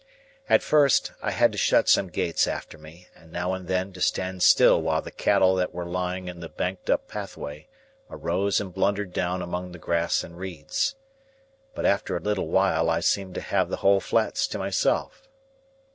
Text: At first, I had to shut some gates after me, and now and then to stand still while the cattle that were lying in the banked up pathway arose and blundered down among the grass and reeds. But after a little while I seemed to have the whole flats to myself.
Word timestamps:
At 0.49 0.63
first, 0.63 1.11
I 1.21 1.29
had 1.29 1.51
to 1.51 1.59
shut 1.59 1.87
some 1.87 2.07
gates 2.07 2.47
after 2.47 2.75
me, 2.79 3.07
and 3.15 3.31
now 3.31 3.53
and 3.53 3.67
then 3.67 3.93
to 3.93 4.01
stand 4.01 4.41
still 4.41 4.81
while 4.81 4.99
the 5.03 5.11
cattle 5.11 5.53
that 5.57 5.75
were 5.75 5.85
lying 5.85 6.27
in 6.27 6.39
the 6.39 6.49
banked 6.49 6.89
up 6.89 7.07
pathway 7.07 7.67
arose 8.09 8.59
and 8.59 8.73
blundered 8.73 9.13
down 9.13 9.43
among 9.43 9.73
the 9.73 9.77
grass 9.77 10.23
and 10.23 10.39
reeds. 10.39 10.95
But 11.75 11.85
after 11.85 12.17
a 12.17 12.19
little 12.19 12.47
while 12.47 12.89
I 12.89 12.99
seemed 13.01 13.35
to 13.35 13.41
have 13.41 13.69
the 13.69 13.77
whole 13.85 13.99
flats 13.99 14.47
to 14.47 14.57
myself. 14.57 15.29